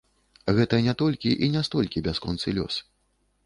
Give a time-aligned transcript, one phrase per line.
[0.59, 2.85] Гэта не толькі і не столькі бясконцы лес.